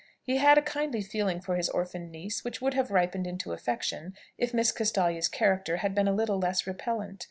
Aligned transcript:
He 0.23 0.37
had 0.37 0.57
a 0.57 0.63
kindly 0.63 1.03
feeling 1.03 1.41
for 1.41 1.55
his 1.55 1.69
orphan 1.69 2.09
niece, 2.09 2.43
which 2.43 2.59
would 2.59 2.73
have 2.73 2.89
ripened 2.89 3.27
into 3.27 3.53
affection 3.53 4.15
if 4.35 4.51
Miss 4.51 4.71
Castalia's 4.71 5.27
character 5.27 5.77
had 5.77 5.93
been 5.93 6.07
a 6.07 6.11
little 6.15 6.39
less 6.39 6.65
repellent. 6.65 7.19